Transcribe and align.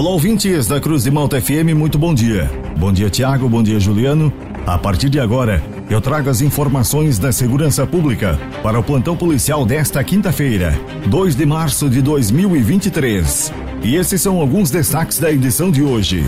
Olá, 0.00 0.08
ouvintes 0.12 0.66
da 0.66 0.80
Cruz 0.80 1.02
de 1.02 1.10
Malta 1.10 1.38
FM, 1.38 1.74
muito 1.76 1.98
bom 1.98 2.14
dia. 2.14 2.50
Bom 2.78 2.90
dia, 2.90 3.10
Tiago, 3.10 3.46
bom 3.50 3.62
dia, 3.62 3.78
Juliano. 3.78 4.32
A 4.66 4.78
partir 4.78 5.10
de 5.10 5.20
agora, 5.20 5.62
eu 5.90 6.00
trago 6.00 6.30
as 6.30 6.40
informações 6.40 7.18
da 7.18 7.30
segurança 7.30 7.86
pública 7.86 8.40
para 8.62 8.80
o 8.80 8.82
plantão 8.82 9.14
policial 9.14 9.66
desta 9.66 10.02
quinta-feira, 10.02 10.72
2 11.04 11.36
de 11.36 11.44
março 11.44 11.90
de 11.90 12.00
2023. 12.00 13.52
E 13.82 13.94
esses 13.94 14.22
são 14.22 14.40
alguns 14.40 14.70
destaques 14.70 15.18
da 15.18 15.30
edição 15.30 15.70
de 15.70 15.82
hoje. 15.82 16.24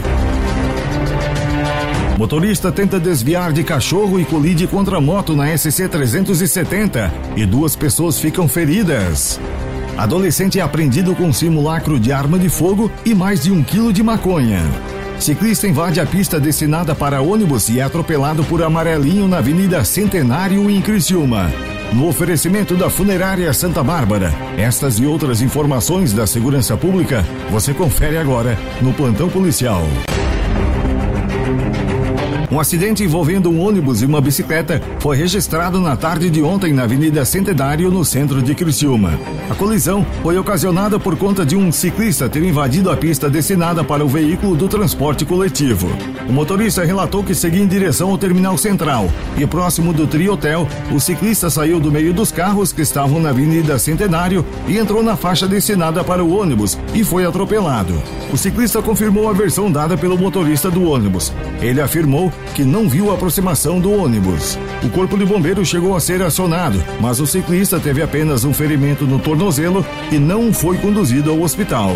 Motorista 2.19 2.71
tenta 2.71 3.01
desviar 3.01 3.55
de 3.55 3.65
cachorro 3.65 4.21
e 4.21 4.25
colide 4.27 4.67
contra 4.67 5.01
moto 5.01 5.35
na 5.35 5.57
SC 5.57 5.89
370 5.89 7.11
e 7.37 7.47
duas 7.47 7.75
pessoas 7.75 8.21
ficam 8.21 8.47
feridas. 8.47 9.41
Adolescente 9.97 10.59
é 10.59 10.63
apreendido 10.63 11.15
com 11.15 11.33
simulacro 11.33 12.01
de 12.01 12.13
arma 12.13 12.39
de 12.39 12.49
fogo 12.49 12.91
e 13.05 13.15
mais 13.15 13.43
de 13.43 13.53
um 13.53 13.63
quilo 13.63 13.93
de 13.93 14.03
maconha. 14.03 14.61
Ciclista 15.19 15.69
invade 15.69 16.01
a 16.01 16.07
pista 16.07 16.41
destinada 16.41 16.95
para 16.95 17.21
ônibus 17.21 17.69
e 17.69 17.79
é 17.79 17.83
atropelado 17.83 18.43
por 18.45 18.63
amarelinho 18.63 19.29
na 19.29 19.39
Avenida 19.39 19.85
Centenário 19.85 20.69
em 20.69 20.81
Criciúma. 20.81 21.51
No 21.93 22.09
oferecimento 22.09 22.75
da 22.75 22.89
Funerária 22.89 23.53
Santa 23.53 23.85
Bárbara, 23.85 24.33
estas 24.57 24.99
e 24.99 25.05
outras 25.05 25.43
informações 25.43 26.13
da 26.13 26.27
segurança 26.27 26.77
pública 26.77 27.25
você 27.51 27.75
confere 27.75 28.17
agora 28.17 28.59
no 28.81 28.95
plantão 28.95 29.29
policial. 29.29 29.83
Um 32.53 32.61
acidente 32.61 33.03
envolvendo 33.03 33.49
um 33.49 33.67
ônibus 33.67 34.03
e 34.03 34.05
uma 34.05 34.21
bicicleta 34.21 34.79
foi 35.01 35.17
registrado 35.17 35.81
na 35.81 35.97
tarde 35.97 36.29
de 36.29 36.43
ontem 36.43 36.71
na 36.71 36.83
Avenida 36.83 37.25
Centenário, 37.25 37.91
no 37.91 38.05
centro 38.05 38.43
de 38.43 38.55
Criciúma. 38.55 39.19
A 39.49 39.55
colisão 39.55 40.05
foi 40.23 40.37
ocasionada 40.37 41.01
por 41.01 41.17
conta 41.17 41.47
de 41.47 41.57
um 41.57 41.73
ciclista 41.73 42.29
ter 42.29 42.43
invadido 42.43 42.91
a 42.91 42.97
pista 42.97 43.31
destinada 43.31 43.83
para 43.83 44.05
o 44.05 44.09
veículo 44.09 44.55
do 44.55 44.69
transporte 44.69 45.25
coletivo. 45.25 45.89
O 46.29 46.33
motorista 46.33 46.85
relatou 46.85 47.25
que 47.25 47.35
seguia 47.35 47.63
em 47.63 47.67
direção 47.67 48.11
ao 48.11 48.19
terminal 48.19 48.59
central 48.59 49.11
e 49.39 49.47
próximo 49.47 49.95
do 49.95 50.07
Tri 50.07 50.29
Hotel, 50.29 50.69
o 50.95 51.01
ciclista 51.01 51.49
saiu 51.49 51.81
do 51.81 51.91
meio 51.91 52.13
dos 52.13 52.31
carros 52.31 52.71
que 52.71 52.83
estavam 52.83 53.19
na 53.19 53.31
Avenida 53.31 53.79
Centenário 53.79 54.45
e 54.69 54.77
entrou 54.77 55.03
na 55.03 55.17
faixa 55.17 55.49
destinada 55.49 56.05
para 56.05 56.23
o 56.23 56.39
ônibus 56.39 56.79
e 56.93 57.03
foi 57.03 57.25
atropelado. 57.25 57.95
O 58.31 58.37
ciclista 58.37 58.83
confirmou 58.83 59.31
a 59.31 59.33
versão 59.33 59.73
dada 59.73 59.97
pelo 59.97 60.19
motorista 60.19 60.71
do 60.71 60.85
ônibus. 60.85 61.33
Ele 61.63 61.81
afirmou 61.81 62.31
que 62.55 62.65
não 62.65 62.89
viu 62.89 63.11
a 63.11 63.15
aproximação 63.15 63.81
do 63.81 63.93
ônibus. 63.93 64.59
O 64.83 64.91
corpo 64.91 65.17
de 65.17 65.25
bombeiros 65.25 65.69
chegou 65.69 65.97
a 65.97 66.01
ser 66.01 66.23
acionado, 66.23 66.83
mas 67.01 67.21
o 67.21 67.27
ciclista 67.27 67.81
teve 67.81 68.03
apenas 68.03 68.45
um 68.45 68.53
ferimento 68.53 69.05
no 69.07 69.19
tornozelo 69.19 69.85
e 70.11 70.19
não 70.19 70.53
foi 70.53 70.79
conduzido 70.79 71.31
ao 71.31 71.41
hospital. 71.41 71.93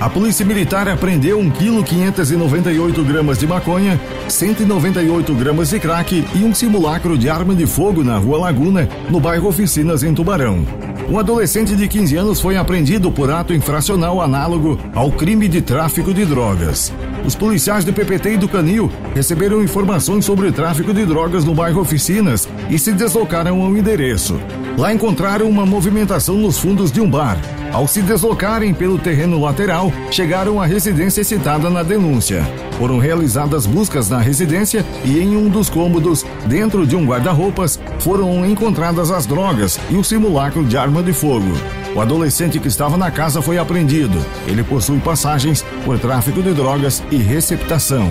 A 0.00 0.08
Polícia 0.08 0.46
Militar 0.46 0.88
apreendeu 0.88 1.40
1 1.40 1.50
kg 1.50 1.82
598 1.82 3.02
gramas 3.02 3.38
de 3.38 3.48
maconha, 3.48 4.00
198 4.28 5.34
gramas 5.34 5.70
de 5.70 5.80
crack 5.80 6.24
e 6.36 6.44
um 6.44 6.54
simulacro 6.54 7.18
de 7.18 7.28
arma 7.28 7.52
de 7.52 7.66
fogo 7.66 8.04
na 8.04 8.16
Rua 8.16 8.38
Laguna, 8.38 8.88
no 9.10 9.18
bairro 9.18 9.48
Oficinas, 9.48 10.04
em 10.04 10.14
Tubarão. 10.14 10.64
Um 11.10 11.18
adolescente 11.18 11.74
de 11.74 11.88
15 11.88 12.16
anos 12.16 12.40
foi 12.40 12.56
apreendido 12.56 13.10
por 13.10 13.28
ato 13.28 13.52
infracional 13.52 14.20
análogo 14.20 14.78
ao 14.94 15.10
crime 15.10 15.48
de 15.48 15.60
tráfico 15.60 16.14
de 16.14 16.24
drogas. 16.24 16.92
Os 17.26 17.34
policiais 17.34 17.84
do 17.84 17.92
PPT 17.92 18.34
e 18.34 18.36
do 18.36 18.48
Canil 18.48 18.88
receberam 19.16 19.60
informações 19.62 20.24
sobre 20.24 20.52
tráfico 20.52 20.94
de 20.94 21.04
drogas 21.04 21.44
no 21.44 21.54
bairro 21.54 21.80
Oficinas 21.80 22.48
e 22.70 22.78
se 22.78 22.92
deslocaram 22.92 23.62
ao 23.62 23.76
endereço. 23.76 24.38
Lá 24.76 24.92
encontraram 24.92 25.48
uma 25.48 25.66
movimentação 25.66 26.36
nos 26.36 26.56
fundos 26.56 26.92
de 26.92 27.00
um 27.00 27.10
bar. 27.10 27.36
Ao 27.72 27.86
se 27.86 28.02
deslocarem 28.02 28.72
pelo 28.72 28.98
terreno 28.98 29.40
lateral, 29.40 29.92
chegaram 30.10 30.60
à 30.60 30.66
residência 30.66 31.22
citada 31.22 31.68
na 31.68 31.82
denúncia. 31.82 32.42
Foram 32.78 32.98
realizadas 32.98 33.66
buscas 33.66 34.08
na 34.08 34.18
residência 34.18 34.84
e 35.04 35.18
em 35.18 35.36
um 35.36 35.48
dos 35.48 35.68
cômodos, 35.68 36.24
dentro 36.46 36.86
de 36.86 36.96
um 36.96 37.04
guarda-roupas, 37.04 37.78
foram 38.00 38.44
encontradas 38.46 39.10
as 39.10 39.26
drogas 39.26 39.78
e 39.90 39.96
o 39.96 40.04
simulacro 40.04 40.64
de 40.64 40.76
arma 40.76 41.02
de 41.02 41.12
fogo. 41.12 41.52
O 41.94 42.00
adolescente 42.00 42.58
que 42.58 42.68
estava 42.68 42.96
na 42.96 43.10
casa 43.10 43.42
foi 43.42 43.58
apreendido. 43.58 44.18
Ele 44.46 44.62
possui 44.62 44.98
passagens 45.00 45.64
por 45.84 45.98
tráfico 45.98 46.42
de 46.42 46.52
drogas 46.54 47.02
e 47.10 47.16
receptação. 47.16 48.08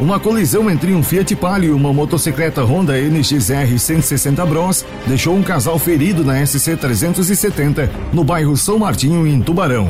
Uma 0.00 0.20
colisão 0.20 0.70
entre 0.70 0.94
um 0.94 1.02
Fiat 1.02 1.34
Palio 1.34 1.70
e 1.70 1.72
uma 1.72 1.92
motocicleta 1.92 2.62
Honda 2.62 2.96
NXR 2.96 3.76
160 3.76 4.46
Bros 4.46 4.84
deixou 5.08 5.34
um 5.34 5.42
casal 5.42 5.76
ferido 5.76 6.24
na 6.24 6.46
SC 6.46 6.76
370 6.76 7.90
no 8.12 8.22
bairro 8.22 8.56
São 8.56 8.78
Martinho, 8.78 9.26
em 9.26 9.40
Tubarão. 9.40 9.88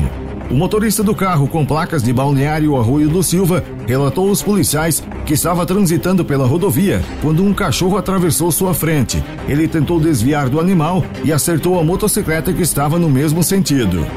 O 0.49 0.55
motorista 0.55 1.03
do 1.03 1.13
carro 1.13 1.47
com 1.47 1.63
placas 1.63 2.01
de 2.01 2.11
Balneário 2.11 2.75
Arroio 2.75 3.07
do 3.07 3.21
Silva 3.21 3.63
relatou 3.85 4.29
aos 4.29 4.41
policiais 4.41 5.03
que 5.27 5.33
estava 5.35 5.63
transitando 5.63 6.25
pela 6.25 6.47
rodovia 6.47 7.03
quando 7.21 7.43
um 7.43 7.53
cachorro 7.53 7.95
atravessou 7.95 8.51
sua 8.51 8.73
frente. 8.73 9.23
Ele 9.47 9.67
tentou 9.67 9.99
desviar 9.99 10.49
do 10.49 10.59
animal 10.59 11.05
e 11.23 11.31
acertou 11.31 11.79
a 11.79 11.83
motocicleta 11.83 12.51
que 12.51 12.63
estava 12.63 12.97
no 12.97 13.11
mesmo 13.11 13.43
sentido. 13.43 14.07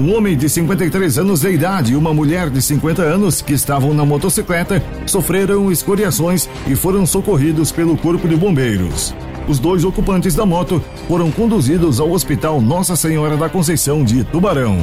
Um 0.00 0.16
homem 0.16 0.34
de 0.34 0.48
53 0.48 1.18
anos 1.18 1.42
de 1.42 1.50
idade 1.50 1.92
e 1.92 1.96
uma 1.96 2.14
mulher 2.14 2.48
de 2.48 2.62
50 2.62 3.02
anos 3.02 3.42
que 3.42 3.52
estavam 3.52 3.92
na 3.92 4.02
motocicleta 4.02 4.82
sofreram 5.04 5.70
escoriações 5.70 6.48
e 6.66 6.74
foram 6.74 7.04
socorridos 7.04 7.70
pelo 7.70 7.98
Corpo 7.98 8.26
de 8.26 8.34
Bombeiros. 8.34 9.14
Os 9.46 9.58
dois 9.58 9.84
ocupantes 9.84 10.34
da 10.34 10.46
moto 10.46 10.82
foram 11.06 11.30
conduzidos 11.30 12.00
ao 12.00 12.12
Hospital 12.12 12.62
Nossa 12.62 12.96
Senhora 12.96 13.36
da 13.36 13.50
Conceição 13.50 14.02
de 14.02 14.24
Tubarão. 14.24 14.78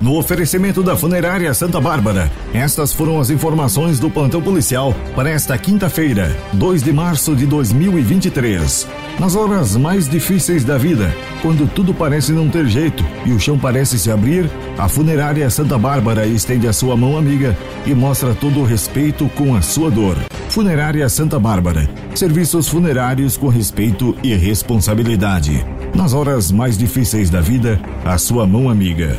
No 0.00 0.16
oferecimento 0.16 0.80
da 0.80 0.96
Funerária 0.96 1.52
Santa 1.52 1.80
Bárbara, 1.80 2.30
estas 2.54 2.92
foram 2.92 3.20
as 3.20 3.30
informações 3.30 3.98
do 3.98 4.08
plantão 4.08 4.40
policial 4.40 4.94
para 5.16 5.28
esta 5.28 5.58
quinta-feira, 5.58 6.36
2 6.52 6.84
de 6.84 6.92
março 6.92 7.34
de 7.34 7.44
2023. 7.46 8.86
Nas 9.18 9.34
horas 9.34 9.76
mais 9.76 10.08
difíceis 10.08 10.62
da 10.62 10.78
vida, 10.78 11.12
quando 11.42 11.68
tudo 11.68 11.92
parece 11.92 12.32
não 12.32 12.48
ter 12.48 12.66
jeito 12.66 13.04
e 13.26 13.32
o 13.32 13.40
chão 13.40 13.58
parece 13.58 13.98
se 13.98 14.08
abrir, 14.08 14.48
a 14.78 14.88
Funerária 14.88 15.50
Santa 15.50 15.76
Bárbara 15.76 16.26
estende 16.26 16.68
a 16.68 16.72
sua 16.72 16.96
mão 16.96 17.18
amiga 17.18 17.56
e 17.84 17.92
mostra 17.92 18.32
todo 18.34 18.60
o 18.60 18.64
respeito 18.64 19.28
com 19.30 19.56
a 19.56 19.62
sua 19.62 19.90
dor. 19.90 20.16
Funerária 20.48 21.08
Santa 21.08 21.40
Bárbara. 21.40 21.90
Serviços 22.14 22.68
funerários 22.68 23.36
com 23.36 23.48
respeito 23.48 24.16
e 24.22 24.32
responsabilidade. 24.34 25.66
Nas 25.92 26.14
horas 26.14 26.52
mais 26.52 26.78
difíceis 26.78 27.30
da 27.30 27.40
vida, 27.40 27.80
a 28.04 28.16
sua 28.16 28.46
mão 28.46 28.70
amiga. 28.70 29.18